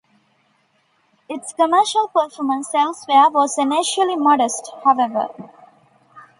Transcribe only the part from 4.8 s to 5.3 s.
however.